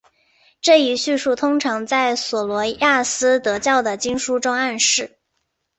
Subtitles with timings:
[0.61, 5.19] 这一叙述通常在琐罗亚斯德教的经书中暗示。